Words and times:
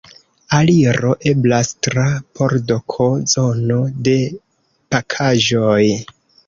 Aliro 0.59 1.11
eblas 1.31 1.69
tra 1.87 2.07
pordo 2.39 2.79
K, 2.95 3.11
zono 3.35 3.81
de 4.09 4.19
pakaĵoj. 4.97 5.81